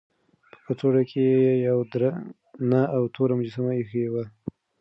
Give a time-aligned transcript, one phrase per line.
[0.51, 4.23] په کڅوړه کې یې یوه درنه او توره مجسمه ایښې وه.